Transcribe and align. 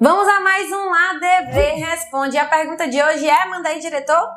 Vamos 0.00 0.28
a 0.28 0.38
mais 0.38 0.70
um 0.70 0.94
ADV 0.94 1.56
Responde. 1.84 2.38
A 2.38 2.44
pergunta 2.44 2.86
de 2.86 3.02
hoje 3.02 3.28
é, 3.28 3.46
manda 3.46 3.68
aí, 3.68 3.80
diretor? 3.80 4.28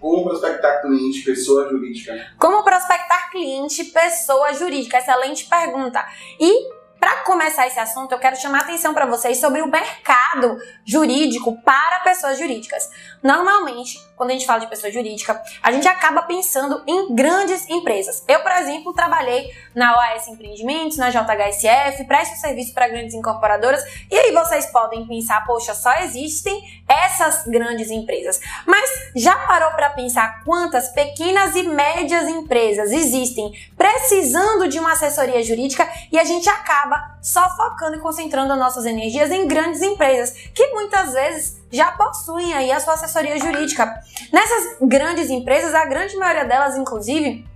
Como 0.00 0.24
prospectar 0.24 0.80
cliente, 0.80 1.22
pessoa 1.22 1.68
jurídica? 1.68 2.32
Como 2.38 2.64
prospectar 2.64 3.30
cliente, 3.30 3.84
pessoa 3.84 4.54
jurídica? 4.54 4.96
Excelente 4.96 5.44
pergunta. 5.44 6.02
E 6.40 6.70
para 7.00 7.24
começar 7.24 7.66
esse 7.66 7.80
assunto, 7.80 8.12
eu 8.12 8.18
quero 8.18 8.36
chamar 8.36 8.60
atenção 8.60 8.92
para 8.92 9.06
vocês 9.06 9.38
sobre 9.38 9.62
o 9.62 9.66
mercado 9.66 10.58
jurídico 10.84 11.60
para 11.62 12.00
pessoas 12.00 12.38
jurídicas. 12.38 12.90
Normalmente, 13.22 13.98
quando 14.16 14.30
a 14.30 14.32
gente 14.34 14.46
fala 14.46 14.60
de 14.60 14.66
pessoa 14.66 14.92
jurídica, 14.92 15.40
a 15.62 15.72
gente 15.72 15.88
acaba 15.88 16.22
pensando 16.22 16.82
em 16.86 17.14
grandes 17.14 17.66
empresas. 17.70 18.22
Eu, 18.28 18.40
por 18.40 18.52
exemplo, 18.52 18.92
trabalhei 18.92 19.50
na 19.74 19.96
OAS 19.96 20.28
Empreendimentos, 20.28 20.98
na 20.98 21.08
JHSF, 21.08 22.04
presto 22.04 22.36
serviço 22.36 22.74
para 22.74 22.88
grandes 22.88 23.14
incorporadoras, 23.14 23.82
e 24.10 24.18
aí 24.18 24.32
vocês 24.32 24.66
podem 24.66 25.06
pensar, 25.06 25.46
poxa, 25.46 25.74
só 25.74 25.92
existem 26.00 26.82
essas 26.86 27.46
grandes 27.46 27.90
empresas. 27.90 28.40
Mas 28.66 28.90
já 29.16 29.34
parou 29.46 29.70
para 29.70 29.90
pensar 29.90 30.44
quantas 30.44 30.88
pequenas 30.88 31.54
e 31.56 31.62
médias 31.62 32.28
empresas 32.28 32.92
existem 32.92 33.52
precisando 33.76 34.68
de 34.68 34.78
uma 34.78 34.92
assessoria 34.92 35.42
jurídica 35.42 35.88
e 36.12 36.18
a 36.18 36.24
gente 36.24 36.48
acaba 36.48 36.89
só 37.22 37.48
focando 37.56 37.96
e 37.96 38.00
concentrando 38.00 38.56
nossas 38.56 38.86
energias 38.86 39.30
em 39.30 39.46
grandes 39.46 39.82
empresas 39.82 40.32
que 40.54 40.66
muitas 40.68 41.12
vezes 41.12 41.60
já 41.70 41.92
possuem 41.92 42.52
aí 42.54 42.72
a 42.72 42.80
sua 42.80 42.94
assessoria 42.94 43.38
jurídica. 43.38 43.92
Nessas 44.32 44.76
grandes 44.80 45.30
empresas, 45.30 45.74
a 45.74 45.84
grande 45.84 46.16
maioria 46.16 46.44
delas, 46.44 46.76
inclusive, 46.76 47.46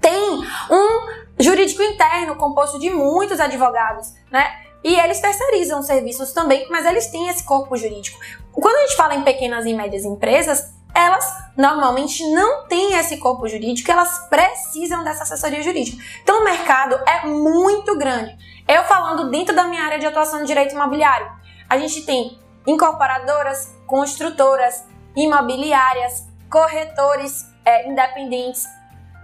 tem 0.00 0.44
um 0.70 1.06
jurídico 1.38 1.82
interno 1.82 2.36
composto 2.36 2.78
de 2.78 2.90
muitos 2.90 3.40
advogados, 3.40 4.12
né? 4.30 4.64
E 4.82 4.94
eles 5.00 5.18
terceirizam 5.18 5.82
serviços 5.82 6.32
também, 6.32 6.66
mas 6.68 6.84
eles 6.84 7.06
têm 7.06 7.28
esse 7.28 7.42
corpo 7.42 7.74
jurídico. 7.74 8.18
Quando 8.52 8.76
a 8.76 8.80
gente 8.82 8.96
fala 8.96 9.14
em 9.14 9.22
pequenas 9.22 9.64
e 9.64 9.72
médias 9.72 10.04
empresas, 10.04 10.74
elas 10.94 11.24
normalmente 11.56 12.24
não 12.30 12.66
têm 12.66 12.94
esse 12.94 13.16
corpo 13.18 13.48
jurídico, 13.48 13.90
elas 13.90 14.28
precisam 14.28 15.02
dessa 15.02 15.24
assessoria 15.24 15.62
jurídica. 15.62 16.02
Então 16.22 16.40
o 16.40 16.44
mercado 16.44 16.98
é 17.06 17.26
muito 17.26 17.96
grande. 17.98 18.36
Eu 18.66 18.84
falando 18.84 19.30
dentro 19.30 19.54
da 19.54 19.64
minha 19.64 19.82
área 19.82 19.98
de 19.98 20.06
atuação 20.06 20.40
no 20.40 20.46
direito 20.46 20.74
imobiliário, 20.74 21.30
a 21.68 21.76
gente 21.78 22.02
tem 22.02 22.38
incorporadoras, 22.66 23.74
construtoras, 23.86 24.84
imobiliárias, 25.16 26.26
corretores 26.50 27.44
é, 27.64 27.88
independentes. 27.88 28.64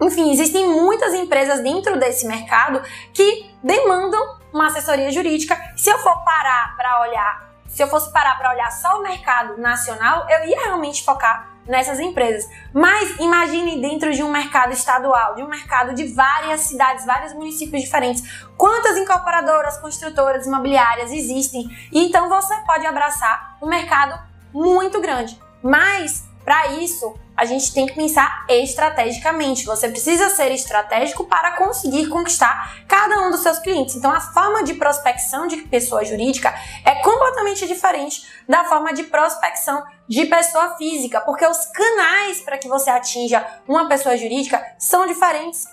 Enfim, 0.00 0.30
existem 0.32 0.68
muitas 0.68 1.14
empresas 1.14 1.60
dentro 1.60 1.98
desse 1.98 2.26
mercado 2.26 2.82
que 3.12 3.50
demandam 3.62 4.38
uma 4.52 4.66
assessoria 4.66 5.10
jurídica. 5.10 5.56
Se 5.76 5.90
eu 5.90 5.98
for 5.98 6.24
parar 6.24 6.74
para 6.76 7.00
olhar, 7.02 7.50
se 7.68 7.82
eu 7.82 7.88
fosse 7.88 8.12
parar 8.12 8.36
para 8.38 8.50
olhar 8.50 8.70
só 8.72 8.98
o 8.98 9.02
mercado 9.02 9.58
nacional, 9.58 10.26
eu 10.28 10.48
ia 10.48 10.64
realmente 10.64 11.04
focar 11.04 11.49
nessas 11.66 12.00
empresas. 12.00 12.48
Mas 12.72 13.18
imagine 13.18 13.80
dentro 13.80 14.12
de 14.12 14.22
um 14.22 14.30
mercado 14.30 14.72
estadual, 14.72 15.34
de 15.34 15.42
um 15.42 15.48
mercado 15.48 15.94
de 15.94 16.08
várias 16.08 16.60
cidades, 16.62 17.06
vários 17.06 17.32
municípios 17.32 17.82
diferentes, 17.82 18.22
quantas 18.56 18.96
incorporadoras, 18.96 19.78
construtoras, 19.78 20.46
imobiliárias 20.46 21.12
existem. 21.12 21.68
E 21.92 22.06
então 22.06 22.28
você 22.28 22.54
pode 22.66 22.86
abraçar 22.86 23.56
um 23.62 23.66
mercado 23.68 24.18
muito 24.52 25.00
grande. 25.00 25.40
Mas 25.62 26.28
para 26.44 26.68
isso, 26.72 27.14
a 27.40 27.46
gente 27.46 27.72
tem 27.72 27.86
que 27.86 27.94
pensar 27.94 28.44
estrategicamente. 28.50 29.64
Você 29.64 29.88
precisa 29.88 30.28
ser 30.28 30.52
estratégico 30.52 31.24
para 31.24 31.56
conseguir 31.56 32.06
conquistar 32.10 32.84
cada 32.86 33.26
um 33.26 33.30
dos 33.30 33.40
seus 33.40 33.58
clientes. 33.58 33.96
Então, 33.96 34.10
a 34.10 34.20
forma 34.20 34.62
de 34.62 34.74
prospecção 34.74 35.46
de 35.46 35.56
pessoa 35.56 36.04
jurídica 36.04 36.54
é 36.84 36.96
completamente 36.96 37.66
diferente 37.66 38.26
da 38.46 38.64
forma 38.64 38.92
de 38.92 39.04
prospecção 39.04 39.82
de 40.06 40.26
pessoa 40.26 40.76
física, 40.76 41.18
porque 41.22 41.46
os 41.46 41.64
canais 41.64 42.42
para 42.42 42.58
que 42.58 42.68
você 42.68 42.90
atinja 42.90 43.42
uma 43.66 43.88
pessoa 43.88 44.18
jurídica 44.18 44.62
são 44.78 45.06
diferentes 45.06 45.64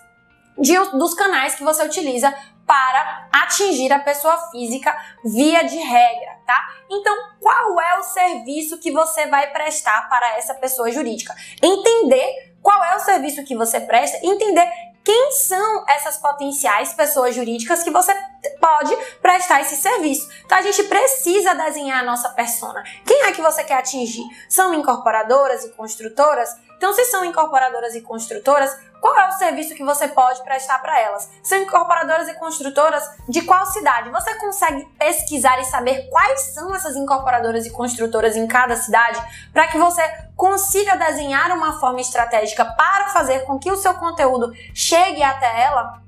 de, 0.57 0.73
dos 0.97 1.13
canais 1.13 1.55
que 1.55 1.65
você 1.65 1.83
utiliza 1.83 2.33
para 2.67 3.29
atingir 3.31 3.91
a 3.93 3.99
pessoa 3.99 4.37
física 4.51 4.95
via 5.23 5.63
de 5.63 5.77
regra, 5.77 6.37
tá? 6.45 6.69
Então, 6.91 7.15
qual 7.39 7.79
é 7.79 7.97
o 7.97 8.03
serviço 8.03 8.77
que 8.77 8.91
você 8.91 9.25
vai 9.27 9.49
prestar 9.51 10.09
para 10.09 10.37
essa 10.37 10.53
pessoa 10.53 10.91
jurídica? 10.91 11.33
Entender 11.63 12.55
qual 12.61 12.83
é 12.83 12.95
o 12.97 12.99
serviço 12.99 13.45
que 13.45 13.55
você 13.55 13.79
presta, 13.79 14.19
entender 14.21 14.69
quem 15.07 15.31
são 15.31 15.85
essas 15.87 16.17
potenciais 16.17 16.91
pessoas 16.91 17.33
jurídicas 17.33 17.81
que 17.81 17.89
você 17.89 18.13
pode 18.59 18.93
prestar 19.21 19.61
esse 19.61 19.77
serviço. 19.77 20.27
Então 20.45 20.57
a 20.57 20.61
gente 20.61 20.83
precisa 20.83 21.55
desenhar 21.55 22.01
a 22.01 22.05
nossa 22.05 22.27
persona. 22.29 22.83
Quem 23.05 23.21
é 23.23 23.31
que 23.31 23.41
você 23.41 23.63
quer 23.63 23.75
atingir? 23.75 24.25
São 24.49 24.73
incorporadoras 24.73 25.63
e 25.63 25.69
construtoras? 25.69 26.53
Então, 26.77 26.93
se 26.93 27.05
são 27.05 27.25
incorporadoras 27.25 27.95
e 27.95 28.01
construtoras, 28.01 28.77
qual 29.01 29.15
é 29.15 29.27
o 29.29 29.31
serviço 29.33 29.75
que 29.75 29.83
você 29.83 30.07
pode 30.07 30.43
prestar 30.43 30.79
para 30.79 30.99
elas? 30.99 31.29
São 31.43 31.57
incorporadoras 31.59 32.27
e 32.27 32.33
construtoras 32.33 33.03
de 33.29 33.41
qual 33.43 33.65
cidade? 33.67 34.09
Você 34.09 34.35
consegue 34.35 34.85
pesquisar 34.97 35.59
e 35.59 35.65
saber 35.65 36.09
quais 36.09 36.53
são 36.53 36.73
essas 36.73 36.95
incorporadoras 36.95 37.65
e 37.65 37.71
construtoras 37.71 38.35
em 38.35 38.47
cada 38.47 38.75
cidade 38.75 39.21
para 39.53 39.67
que 39.67 39.77
você 39.77 40.01
consiga 40.35 40.97
desenhar 40.97 41.51
uma 41.51 41.79
forma 41.79 42.01
estratégica 42.01 42.65
para 42.65 43.09
fazer 43.09 43.45
com 43.45 43.59
que 43.59 43.71
o 43.71 43.77
seu 43.77 43.93
conteúdo 43.93 44.51
chegue 44.73 45.21
até 45.21 45.63
ela? 45.63 46.01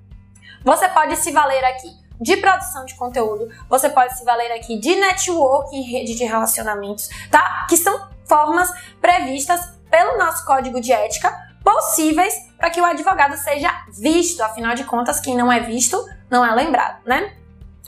Você 0.64 0.88
pode 0.90 1.16
se 1.18 1.32
valer 1.32 1.64
aqui 1.64 1.90
de 2.20 2.36
produção 2.38 2.86
de 2.86 2.96
conteúdo, 2.96 3.50
você 3.70 3.90
pode 3.90 4.18
se 4.18 4.26
valer 4.26 4.52
aqui 4.52 4.78
de 4.78 4.96
networking, 4.96 5.82
rede 5.84 6.16
de 6.16 6.26
relacionamentos, 6.26 7.08
tá? 7.32 7.66
Que 7.70 7.78
são 7.78 8.10
formas 8.26 8.72
previstas 9.00 9.72
pelo 9.90 10.18
nosso 10.18 10.46
código 10.46 10.82
de 10.82 10.92
ética 10.92 11.34
possíveis 11.64 12.49
para 12.59 12.70
que 12.70 12.80
o 12.80 12.86
advogado 12.86 13.36
seja 13.38 13.72
visto. 13.97 14.42
Afinal 14.42 14.75
de 14.75 14.84
contas, 14.84 15.20
quem 15.20 15.36
não 15.36 15.52
é 15.52 15.62
visto 15.62 16.06
não 16.30 16.46
é 16.46 16.53
lembrado, 16.53 17.00
né? 17.06 17.34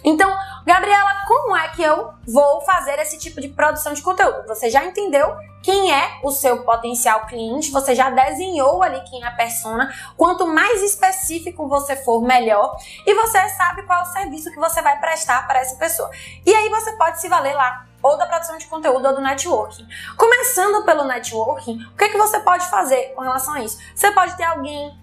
Então, 0.04 0.36
Gabriela, 0.66 1.26
como 1.28 1.56
é 1.56 1.68
que 1.70 1.84
eu 1.84 2.12
vou 2.28 2.62
fazer 2.62 2.98
esse 3.00 3.20
tipo 3.20 3.40
de 3.40 3.50
produção 3.50 3.94
de 3.94 4.02
conteúdo? 4.02 4.48
Você 4.48 4.70
já 4.70 4.84
entendeu 4.84 5.36
quem 5.62 5.94
é 5.94 6.20
o 6.24 6.32
seu 6.32 6.64
potencial 6.64 7.28
cliente, 7.28 7.72
você 7.72 7.94
já 7.94 8.09
desenhou 8.09 8.82
ali 8.82 9.00
quem 9.02 9.22
é 9.22 9.28
a 9.28 9.32
persona. 9.32 9.94
Quanto 10.18 10.48
mais 10.48 10.82
específico 10.82 11.68
você 11.68 11.96
for, 11.96 12.20
melhor. 12.22 12.76
E 13.06 13.14
você 13.14 13.48
sabe 13.50 13.84
qual 13.84 14.00
é 14.00 14.03
o 14.03 14.06
serviço 14.14 14.50
que 14.50 14.59
você 14.59 14.82
vai 14.82 15.00
prestar 15.00 15.46
para 15.48 15.59
essa 15.59 15.76
pessoa. 15.76 16.09
E 16.44 16.53
aí 16.53 16.68
você 16.70 16.94
pode 16.94 17.22
se 17.22 17.30
valer 17.30 17.53
lá 17.53 17.86
ou 18.02 18.18
da 18.18 18.26
produção 18.26 18.58
de 18.58 18.68
conteúdo 18.68 19.08
ou 19.08 19.16
do 19.16 19.22
networking. 19.22 19.88
Começando 20.18 20.84
pelo 20.86 21.04
networking, 21.04 21.84
o 21.94 21.98
que, 21.98 22.06
é 22.06 22.10
que 22.10 22.18
você 22.18 22.40
pode 22.40 22.66
fazer 22.68 23.14
com 23.16 23.22
relação 23.22 23.54
a 23.54 23.62
isso? 23.62 23.78
Você 23.96 24.12
pode 24.12 24.36
ter 24.36 24.44
alguém 24.44 24.98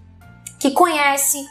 que 0.59 0.71
conhece 0.71 1.47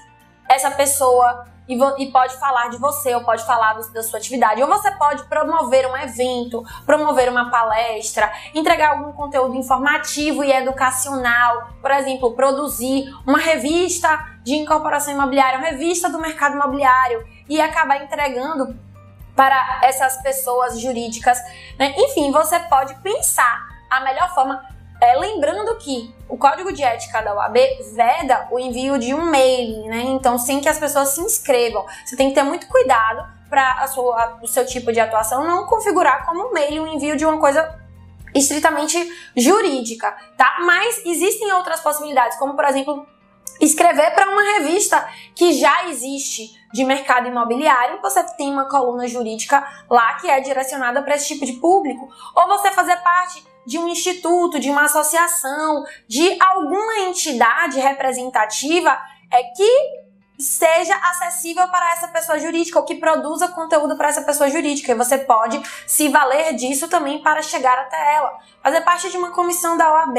essa 0.49 0.71
pessoa 0.71 1.47
e, 1.69 1.79
e, 2.03 2.11
pode 2.11 2.35
falar 2.37 2.71
de 2.71 2.79
você, 2.79 3.15
ou 3.15 3.23
pode 3.23 3.45
falar 3.45 3.75
do, 3.75 3.93
da 3.93 4.03
sua 4.03 4.19
atividade, 4.19 4.63
ou 4.63 4.69
você 4.69 4.91
pode 4.93 5.25
promover 5.25 5.87
um 5.87 5.97
evento, 5.99 6.65
promover 6.87 7.29
uma 7.29 7.51
palestra, 7.51 8.33
entregar 8.55 8.93
algum 8.93 9.13
conteúdo 9.13 9.55
informativo 9.55 10.43
e 10.43 10.51
educacional, 10.51 11.69
por 11.83 11.91
exemplo, 11.91 12.33
produzir 12.33 13.05
uma 13.27 13.39
revista 13.39 14.09
de 14.43 14.55
incorporação 14.55 15.13
imobiliária, 15.13 15.59
uma 15.59 15.69
revista 15.69 16.09
do 16.09 16.19
mercado 16.19 16.55
imobiliário 16.55 17.23
e 17.47 17.61
acabar 17.61 18.03
entregando 18.03 18.75
para 19.39 19.79
essas 19.85 20.21
pessoas 20.21 20.81
jurídicas. 20.81 21.39
Né? 21.79 21.95
Enfim, 21.97 22.33
você 22.33 22.59
pode 22.59 22.93
pensar 22.97 23.69
a 23.89 24.01
melhor 24.01 24.35
forma. 24.35 24.67
É, 25.01 25.17
lembrando 25.17 25.77
que 25.77 26.13
o 26.29 26.37
código 26.37 26.73
de 26.73 26.83
ética 26.83 27.23
da 27.23 27.33
OAB 27.33 27.57
veda 27.95 28.49
o 28.51 28.59
envio 28.59 28.99
de 28.99 29.15
um 29.15 29.31
mailing, 29.31 29.87
né? 29.87 30.03
Então, 30.07 30.37
sem 30.37 30.61
que 30.61 30.69
as 30.69 30.77
pessoas 30.77 31.11
se 31.11 31.21
inscrevam. 31.21 31.87
Você 32.05 32.17
tem 32.17 32.31
que 32.31 32.35
ter 32.35 32.43
muito 32.43 32.67
cuidado 32.67 33.25
para 33.49 33.87
o 34.43 34.49
seu 34.49 34.67
tipo 34.67 34.93
de 34.93 34.99
atuação 34.99 35.47
não 35.47 35.67
configurar 35.67 36.27
como 36.27 36.53
mail 36.53 36.83
o 36.83 36.89
envio 36.89 37.17
de 37.17 37.25
uma 37.25 37.39
coisa 37.39 37.79
estritamente 38.35 38.99
jurídica, 39.37 40.17
tá? 40.37 40.57
Mas 40.63 41.01
existem 41.07 41.53
outras 41.53 41.79
possibilidades, 41.79 42.37
como 42.39 42.57
por 42.57 42.65
exemplo 42.65 43.07
escrever 43.61 44.15
para 44.15 44.31
uma 44.31 44.43
revista 44.59 45.09
que 45.35 45.53
já 45.53 45.89
existe 45.89 46.59
de 46.73 46.85
mercado 46.85 47.29
imobiliário, 47.29 48.01
você 48.03 48.23
tem 48.37 48.51
uma 48.51 48.69
coluna 48.69 49.07
jurídica 49.09 49.67
lá 49.89 50.15
que 50.15 50.29
é 50.29 50.41
direcionada 50.41 51.03
para 51.03 51.15
esse 51.15 51.29
tipo 51.29 51.47
de 51.47 51.55
público, 51.55 52.09
ou 52.35 52.47
você 52.47 52.71
fazer 52.73 52.97
parte 52.99 53.47
de 53.67 53.79
um 53.79 53.89
instituto, 53.89 54.59
de 54.59 54.71
uma 54.71 54.85
associação, 54.85 55.85
de 56.07 56.37
alguma 56.41 57.01
entidade 57.01 57.79
representativa 57.79 58.99
é 59.31 59.43
que 59.43 60.09
seja 60.39 60.95
acessível 60.95 61.67
para 61.69 61.93
essa 61.93 62.09
pessoa 62.09 62.39
jurídica 62.39 62.79
ou 62.79 62.85
que 62.85 62.95
produza 62.95 63.49
conteúdo 63.49 63.97
para 63.97 64.09
essa 64.09 64.23
pessoa 64.23 64.49
jurídica. 64.49 64.93
E 64.93 64.95
você 64.95 65.19
pode 65.19 65.61
se 65.87 66.09
valer 66.09 66.55
disso 66.55 66.89
também 66.89 67.21
para 67.23 67.43
chegar 67.43 67.77
até 67.77 68.15
ela. 68.15 68.39
Fazer 68.63 68.81
parte 68.83 69.11
de 69.11 69.17
uma 69.17 69.33
comissão 69.33 69.77
da 69.77 69.93
OAB, 69.93 70.19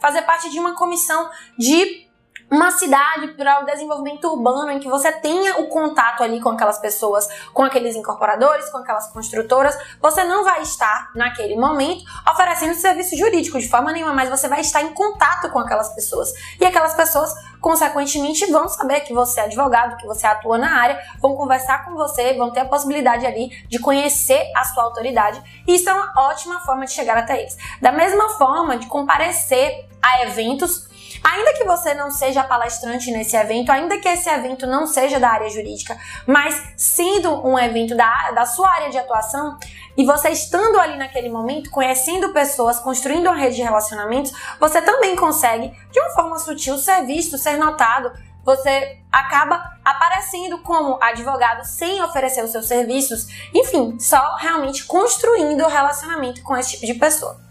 fazer 0.00 0.22
parte 0.22 0.50
de 0.50 0.60
uma 0.60 0.74
comissão 0.74 1.30
de 1.58 2.05
uma 2.50 2.70
cidade 2.70 3.28
para 3.28 3.62
o 3.62 3.66
desenvolvimento 3.66 4.24
urbano 4.28 4.70
em 4.70 4.78
que 4.78 4.88
você 4.88 5.10
tenha 5.10 5.58
o 5.58 5.66
contato 5.66 6.22
ali 6.22 6.40
com 6.40 6.50
aquelas 6.50 6.78
pessoas, 6.78 7.26
com 7.52 7.64
aqueles 7.64 7.96
incorporadores, 7.96 8.68
com 8.70 8.78
aquelas 8.78 9.08
construtoras, 9.08 9.76
você 10.00 10.22
não 10.24 10.44
vai 10.44 10.62
estar 10.62 11.10
naquele 11.14 11.56
momento 11.56 12.04
oferecendo 12.30 12.74
serviço 12.74 13.16
jurídico 13.16 13.58
de 13.58 13.68
forma 13.68 13.92
nenhuma, 13.92 14.12
mas 14.12 14.30
você 14.30 14.48
vai 14.48 14.60
estar 14.60 14.82
em 14.82 14.92
contato 14.92 15.50
com 15.50 15.58
aquelas 15.58 15.92
pessoas. 15.94 16.32
E 16.60 16.64
aquelas 16.64 16.94
pessoas, 16.94 17.34
consequentemente, 17.60 18.46
vão 18.50 18.68
saber 18.68 19.00
que 19.00 19.12
você 19.12 19.40
é 19.40 19.44
advogado, 19.44 19.96
que 19.96 20.06
você 20.06 20.26
atua 20.26 20.56
na 20.56 20.80
área, 20.80 21.00
vão 21.20 21.34
conversar 21.34 21.84
com 21.84 21.94
você, 21.94 22.34
vão 22.34 22.52
ter 22.52 22.60
a 22.60 22.64
possibilidade 22.66 23.26
ali 23.26 23.48
de 23.68 23.78
conhecer 23.80 24.52
a 24.56 24.64
sua 24.64 24.84
autoridade. 24.84 25.42
E 25.66 25.74
isso 25.74 25.90
é 25.90 25.92
uma 25.92 26.12
ótima 26.16 26.60
forma 26.60 26.84
de 26.84 26.92
chegar 26.92 27.18
até 27.18 27.40
eles. 27.40 27.56
Da 27.82 27.90
mesma 27.90 28.28
forma 28.30 28.76
de 28.76 28.86
comparecer 28.86 29.88
a 30.00 30.22
eventos 30.22 30.85
Ainda 31.28 31.54
que 31.54 31.64
você 31.64 31.92
não 31.92 32.08
seja 32.08 32.44
palestrante 32.44 33.10
nesse 33.10 33.36
evento, 33.36 33.72
ainda 33.72 33.98
que 33.98 34.08
esse 34.08 34.30
evento 34.30 34.64
não 34.64 34.86
seja 34.86 35.18
da 35.18 35.28
área 35.28 35.50
jurídica, 35.50 35.98
mas 36.24 36.72
sendo 36.76 37.44
um 37.44 37.58
evento 37.58 37.96
da, 37.96 38.30
da 38.30 38.46
sua 38.46 38.70
área 38.70 38.90
de 38.90 38.96
atuação, 38.96 39.58
e 39.96 40.06
você 40.06 40.28
estando 40.28 40.78
ali 40.78 40.96
naquele 40.96 41.28
momento, 41.28 41.68
conhecendo 41.68 42.32
pessoas, 42.32 42.78
construindo 42.78 43.26
uma 43.26 43.34
rede 43.34 43.56
de 43.56 43.62
relacionamentos, 43.62 44.30
você 44.60 44.80
também 44.80 45.16
consegue, 45.16 45.76
de 45.90 45.98
uma 45.98 46.10
forma 46.10 46.38
sutil, 46.38 46.78
ser 46.78 47.04
visto, 47.04 47.36
ser 47.36 47.56
notado. 47.56 48.12
Você 48.44 49.00
acaba 49.10 49.60
aparecendo 49.84 50.58
como 50.58 50.96
advogado 51.02 51.64
sem 51.64 52.00
oferecer 52.04 52.44
os 52.44 52.52
seus 52.52 52.66
serviços, 52.66 53.26
enfim, 53.52 53.98
só 53.98 54.36
realmente 54.36 54.84
construindo 54.84 55.64
o 55.64 55.68
relacionamento 55.68 56.40
com 56.44 56.56
esse 56.56 56.72
tipo 56.72 56.86
de 56.86 56.94
pessoa. 56.94 57.45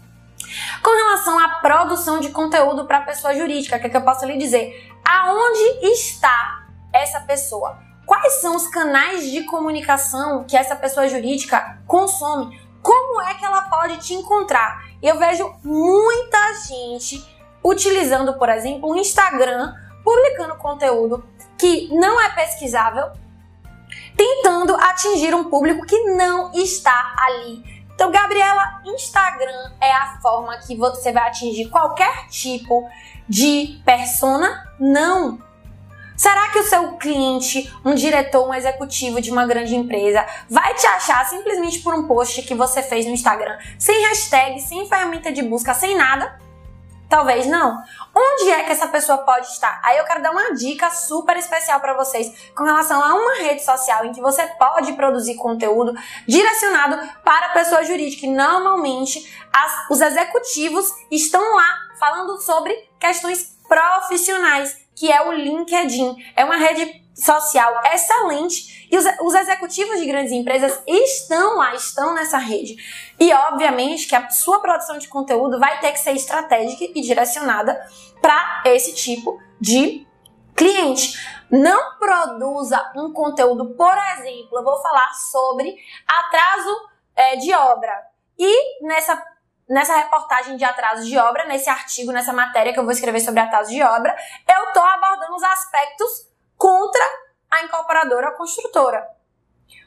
Com 0.82 0.90
relação 0.90 1.38
à 1.38 1.48
produção 1.60 2.20
de 2.20 2.30
conteúdo 2.30 2.86
para 2.86 3.00
pessoa 3.00 3.34
jurídica, 3.34 3.76
o 3.76 3.80
que, 3.80 3.86
é 3.86 3.90
que 3.90 3.96
eu 3.96 4.02
posso 4.02 4.24
lhe 4.24 4.36
dizer? 4.36 4.92
Aonde 5.04 5.86
está 5.86 6.66
essa 6.92 7.20
pessoa? 7.20 7.78
Quais 8.06 8.34
são 8.34 8.54
os 8.54 8.68
canais 8.68 9.30
de 9.30 9.42
comunicação 9.44 10.44
que 10.44 10.56
essa 10.56 10.76
pessoa 10.76 11.08
jurídica 11.08 11.78
consome? 11.86 12.60
Como 12.82 13.20
é 13.20 13.34
que 13.34 13.44
ela 13.44 13.62
pode 13.62 13.98
te 13.98 14.14
encontrar? 14.14 14.84
Eu 15.02 15.18
vejo 15.18 15.52
muita 15.64 16.54
gente 16.66 17.24
utilizando, 17.62 18.34
por 18.34 18.48
exemplo, 18.48 18.90
o 18.90 18.96
Instagram, 18.96 19.74
publicando 20.04 20.54
conteúdo 20.54 21.24
que 21.58 21.88
não 21.92 22.20
é 22.20 22.30
pesquisável, 22.30 23.10
tentando 24.16 24.76
atingir 24.76 25.34
um 25.34 25.50
público 25.50 25.84
que 25.84 25.98
não 26.14 26.52
está 26.52 27.14
ali 27.18 27.75
então, 27.96 28.12
Gabriela, 28.12 28.82
Instagram 28.84 29.72
é 29.80 29.90
a 29.90 30.18
forma 30.20 30.54
que 30.58 30.76
você 30.76 31.10
vai 31.12 31.28
atingir 31.28 31.70
qualquer 31.70 32.28
tipo 32.28 32.86
de 33.26 33.80
persona? 33.86 34.70
Não. 34.78 35.40
Será 36.14 36.50
que 36.50 36.58
o 36.58 36.62
seu 36.62 36.92
cliente, 36.98 37.72
um 37.82 37.94
diretor, 37.94 38.46
um 38.46 38.52
executivo 38.52 39.18
de 39.18 39.30
uma 39.30 39.46
grande 39.46 39.74
empresa, 39.74 40.26
vai 40.48 40.74
te 40.74 40.86
achar 40.86 41.24
simplesmente 41.24 41.78
por 41.78 41.94
um 41.94 42.06
post 42.06 42.42
que 42.42 42.54
você 42.54 42.82
fez 42.82 43.06
no 43.06 43.12
Instagram, 43.12 43.56
sem 43.78 44.06
hashtag, 44.06 44.60
sem 44.60 44.86
ferramenta 44.86 45.32
de 45.32 45.42
busca, 45.42 45.72
sem 45.72 45.96
nada? 45.96 46.38
Talvez 47.08 47.46
não. 47.46 47.82
Onde 48.14 48.50
é 48.50 48.64
que 48.64 48.72
essa 48.72 48.88
pessoa 48.88 49.18
pode 49.18 49.46
estar? 49.46 49.80
Aí 49.84 49.96
eu 49.96 50.04
quero 50.04 50.22
dar 50.22 50.32
uma 50.32 50.54
dica 50.54 50.90
super 50.90 51.36
especial 51.36 51.78
para 51.78 51.94
vocês 51.94 52.50
com 52.54 52.64
relação 52.64 53.02
a 53.02 53.14
uma 53.14 53.36
rede 53.36 53.64
social 53.64 54.04
em 54.04 54.12
que 54.12 54.20
você 54.20 54.44
pode 54.58 54.92
produzir 54.94 55.36
conteúdo 55.36 55.94
direcionado 56.26 56.98
para 57.22 57.46
a 57.46 57.50
pessoa 57.50 57.84
jurídica. 57.84 58.26
E 58.26 58.30
normalmente 58.30 59.32
as, 59.52 59.90
os 59.90 60.00
executivos 60.00 60.90
estão 61.10 61.54
lá 61.54 61.78
falando 61.98 62.40
sobre 62.40 62.74
questões 62.98 63.56
profissionais, 63.68 64.76
que 64.96 65.12
é 65.12 65.22
o 65.28 65.32
LinkedIn. 65.32 66.16
É 66.34 66.44
uma 66.44 66.56
rede 66.56 67.04
social 67.14 67.80
excelente 67.92 68.88
e 68.90 68.96
os, 68.96 69.04
os, 69.22 69.34
executivos 69.34 69.98
de 69.98 70.06
grandes 70.06 70.32
empresas 70.32 70.82
estão 70.86 71.56
lá, 71.56 71.74
estão 71.74 72.14
nessa 72.14 72.38
rede. 72.38 72.76
E 73.18 73.32
obviamente 73.32 74.06
que 74.06 74.14
a 74.14 74.28
sua 74.28 74.58
produção 74.60 74.98
de 74.98 75.08
conteúdo 75.08 75.58
vai 75.58 75.80
ter 75.80 75.92
que 75.92 75.98
ser 75.98 76.12
estratégica 76.12 76.84
e 76.94 77.00
direcionada 77.00 77.80
para 78.20 78.62
esse 78.66 78.94
tipo 78.94 79.40
de 79.60 80.06
cliente. 80.54 81.18
Não 81.50 81.98
produza 81.98 82.92
um 82.96 83.12
conteúdo, 83.12 83.74
por 83.74 83.96
exemplo, 83.96 84.58
eu 84.58 84.64
vou 84.64 84.80
falar 84.82 85.12
sobre 85.30 85.76
atraso 86.06 86.76
é, 87.14 87.36
de 87.36 87.52
obra. 87.54 87.92
E 88.38 88.84
nessa 88.84 89.16
nessa 89.68 89.96
reportagem 89.96 90.56
de 90.56 90.64
atraso 90.64 91.04
de 91.04 91.18
obra, 91.18 91.44
nesse 91.46 91.68
artigo, 91.68 92.12
nessa 92.12 92.32
matéria 92.32 92.72
que 92.72 92.78
eu 92.78 92.84
vou 92.84 92.92
escrever 92.92 93.20
sobre 93.20 93.40
atraso 93.40 93.70
de 93.70 93.82
obra, 93.82 94.16
eu 94.48 94.64
estou 94.64 94.82
abordando 94.82 95.34
os 95.34 95.42
aspectos 95.42 96.28
contra 96.56 97.02
a 97.50 97.62
incorporadora 97.62 98.32
construtora. 98.32 99.06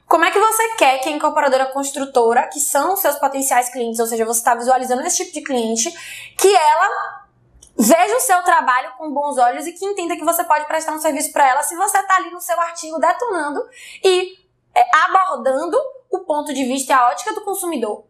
Como 0.07 0.25
é 0.25 0.31
que 0.31 0.39
você 0.39 0.75
quer 0.75 0.97
que 0.99 1.09
a 1.09 1.11
incorporadora 1.11 1.67
construtora, 1.67 2.47
que 2.47 2.59
são 2.59 2.97
seus 2.97 3.15
potenciais 3.17 3.69
clientes, 3.69 3.99
ou 3.99 4.07
seja, 4.07 4.25
você 4.25 4.39
está 4.39 4.55
visualizando 4.55 5.03
esse 5.03 5.23
tipo 5.23 5.33
de 5.33 5.43
cliente, 5.43 5.91
que 6.35 6.53
ela 6.53 7.27
veja 7.77 8.15
o 8.17 8.19
seu 8.19 8.41
trabalho 8.43 8.91
com 8.97 9.13
bons 9.13 9.37
olhos 9.37 9.65
e 9.65 9.71
que 9.71 9.85
entenda 9.85 10.15
que 10.15 10.25
você 10.25 10.43
pode 10.43 10.65
prestar 10.65 10.93
um 10.93 10.99
serviço 10.99 11.31
para 11.31 11.47
ela 11.47 11.63
se 11.63 11.75
você 11.75 11.97
está 11.99 12.17
ali 12.17 12.31
no 12.31 12.41
seu 12.41 12.59
artigo 12.59 12.99
detonando 12.99 13.65
e 14.03 14.33
é, 14.75 14.85
abordando 15.05 15.77
o 16.09 16.19
ponto 16.19 16.53
de 16.53 16.65
vista 16.65 16.91
e 16.91 16.95
a 16.95 17.07
ótica 17.07 17.33
do 17.33 17.41
consumidor. 17.41 18.05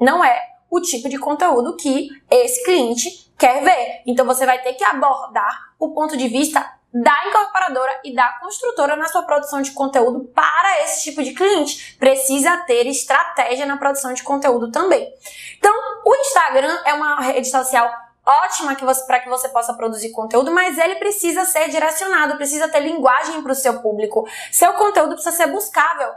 Não 0.00 0.24
é 0.24 0.53
o 0.74 0.80
tipo 0.80 1.08
de 1.08 1.18
conteúdo 1.18 1.76
que 1.76 2.08
esse 2.28 2.64
cliente 2.64 3.32
quer 3.38 3.62
ver. 3.62 4.02
Então 4.06 4.26
você 4.26 4.44
vai 4.44 4.60
ter 4.60 4.74
que 4.74 4.82
abordar 4.82 5.72
o 5.78 5.94
ponto 5.94 6.16
de 6.16 6.26
vista 6.26 6.68
da 6.92 7.28
incorporadora 7.28 8.00
e 8.04 8.14
da 8.14 8.28
construtora 8.40 8.96
na 8.96 9.06
sua 9.06 9.22
produção 9.22 9.62
de 9.62 9.70
conteúdo 9.70 10.30
para 10.34 10.82
esse 10.82 11.04
tipo 11.04 11.22
de 11.22 11.32
cliente. 11.32 11.96
Precisa 11.96 12.56
ter 12.58 12.86
estratégia 12.86 13.66
na 13.66 13.76
produção 13.76 14.12
de 14.12 14.22
conteúdo 14.22 14.70
também. 14.70 15.12
Então, 15.58 15.72
o 16.04 16.14
Instagram 16.16 16.82
é 16.84 16.94
uma 16.94 17.20
rede 17.20 17.48
social 17.48 17.88
ótima 18.26 18.74
que 18.74 18.84
para 19.06 19.20
que 19.20 19.28
você 19.28 19.48
possa 19.48 19.74
produzir 19.74 20.10
conteúdo, 20.10 20.50
mas 20.50 20.78
ele 20.78 20.96
precisa 20.96 21.44
ser 21.44 21.68
direcionado, 21.68 22.36
precisa 22.36 22.68
ter 22.68 22.80
linguagem 22.80 23.42
para 23.42 23.52
o 23.52 23.56
seu 23.56 23.80
público. 23.80 24.26
Seu 24.50 24.72
conteúdo 24.74 25.14
precisa 25.14 25.36
ser 25.36 25.48
buscável. 25.48 26.10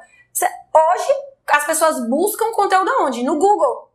Hoje, 0.74 1.14
as 1.48 1.66
pessoas 1.66 2.08
buscam 2.08 2.52
conteúdo 2.52 2.92
onde? 3.02 3.24
No 3.24 3.38
Google. 3.38 3.87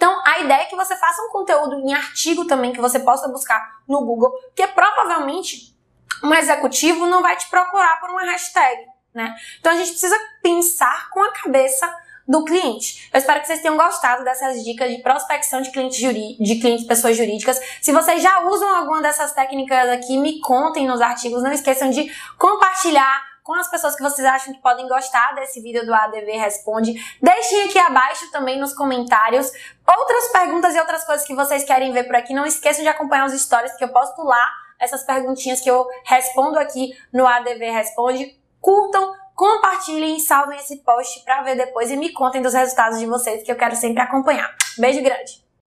Então, 0.00 0.18
a 0.24 0.38
ideia 0.38 0.62
é 0.62 0.64
que 0.64 0.74
você 0.74 0.96
faça 0.96 1.20
um 1.20 1.28
conteúdo 1.28 1.74
em 1.74 1.92
artigo 1.92 2.46
também 2.46 2.72
que 2.72 2.80
você 2.80 2.98
possa 3.00 3.28
buscar 3.28 3.82
no 3.86 4.00
Google, 4.02 4.30
porque 4.46 4.66
provavelmente 4.68 5.76
um 6.24 6.32
executivo 6.32 7.04
não 7.04 7.20
vai 7.20 7.36
te 7.36 7.50
procurar 7.50 8.00
por 8.00 8.08
uma 8.08 8.22
hashtag, 8.22 8.86
né? 9.12 9.36
Então 9.58 9.70
a 9.70 9.76
gente 9.76 9.90
precisa 9.90 10.18
pensar 10.42 11.10
com 11.10 11.22
a 11.22 11.30
cabeça 11.32 11.86
do 12.26 12.42
cliente. 12.46 13.10
Eu 13.12 13.18
espero 13.18 13.40
que 13.40 13.46
vocês 13.46 13.60
tenham 13.60 13.76
gostado 13.76 14.24
dessas 14.24 14.64
dicas 14.64 14.90
de 14.90 15.02
prospecção 15.02 15.60
de 15.60 15.70
clientes, 15.70 15.98
de 15.98 16.60
clientes 16.60 16.86
pessoas 16.86 17.14
jurídicas. 17.14 17.60
Se 17.82 17.92
vocês 17.92 18.22
já 18.22 18.42
usam 18.44 18.74
alguma 18.74 19.02
dessas 19.02 19.32
técnicas 19.32 19.86
aqui, 19.90 20.16
me 20.16 20.40
contem 20.40 20.88
nos 20.88 21.02
artigos. 21.02 21.42
Não 21.42 21.52
esqueçam 21.52 21.90
de 21.90 22.10
compartilhar 22.38 23.29
com 23.50 23.56
as 23.56 23.68
pessoas 23.68 23.96
que 23.96 24.02
vocês 24.04 24.24
acham 24.24 24.54
que 24.54 24.60
podem 24.60 24.86
gostar 24.86 25.34
desse 25.34 25.60
vídeo 25.60 25.84
do 25.84 25.92
ADV 25.92 26.36
Responde. 26.36 26.94
Deixem 27.20 27.64
aqui 27.64 27.80
abaixo 27.80 28.30
também 28.30 28.60
nos 28.60 28.72
comentários 28.72 29.50
outras 29.84 30.28
perguntas 30.28 30.72
e 30.72 30.78
outras 30.78 31.04
coisas 31.04 31.26
que 31.26 31.34
vocês 31.34 31.64
querem 31.64 31.92
ver 31.92 32.04
por 32.04 32.14
aqui. 32.14 32.32
Não 32.32 32.46
esqueçam 32.46 32.84
de 32.84 32.88
acompanhar 32.88 33.26
os 33.26 33.32
stories 33.32 33.76
que 33.76 33.82
eu 33.82 33.88
posto 33.88 34.22
lá 34.22 34.48
essas 34.78 35.02
perguntinhas 35.02 35.60
que 35.60 35.68
eu 35.68 35.84
respondo 36.04 36.60
aqui 36.60 36.96
no 37.12 37.26
ADV 37.26 37.70
Responde. 37.72 38.38
Curtam, 38.60 39.16
compartilhem 39.34 40.20
salvem 40.20 40.56
esse 40.56 40.76
post 40.84 41.24
para 41.24 41.42
ver 41.42 41.56
depois 41.56 41.90
e 41.90 41.96
me 41.96 42.12
contem 42.12 42.40
dos 42.40 42.54
resultados 42.54 43.00
de 43.00 43.06
vocês, 43.06 43.42
que 43.42 43.50
eu 43.50 43.56
quero 43.56 43.74
sempre 43.74 44.00
acompanhar. 44.00 44.54
Beijo 44.78 45.02
grande! 45.02 45.49